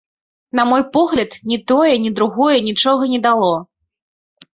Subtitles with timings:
[0.59, 3.53] На мой погляд, ні тое, ні другое нічога не дало.